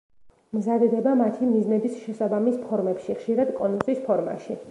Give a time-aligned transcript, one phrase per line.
[0.53, 4.59] მზადდება მათი მიზნების შესაბამის ფორმებში, ხშირად კონუსის ფორმაში.